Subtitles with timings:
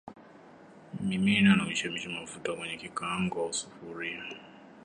[1.03, 4.23] Mimina na uchemshe mafuta kwenye kikaango au sufuria